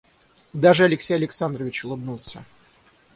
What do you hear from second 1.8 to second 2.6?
улыбнулся.